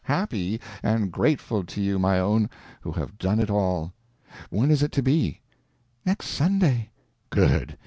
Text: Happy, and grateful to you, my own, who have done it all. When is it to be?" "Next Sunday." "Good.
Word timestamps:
Happy, 0.05 0.59
and 0.81 1.11
grateful 1.11 1.63
to 1.63 1.79
you, 1.79 1.99
my 1.99 2.17
own, 2.19 2.49
who 2.81 2.91
have 2.91 3.19
done 3.19 3.39
it 3.39 3.51
all. 3.51 3.93
When 4.49 4.71
is 4.71 4.81
it 4.81 4.91
to 4.93 5.03
be?" 5.03 5.41
"Next 6.03 6.25
Sunday." 6.29 6.89
"Good. 7.29 7.77